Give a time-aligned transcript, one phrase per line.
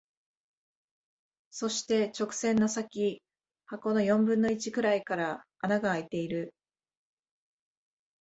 [1.51, 3.21] そして、直線の先、
[3.67, 6.55] 箱の四分の一くらいから穴が空いている。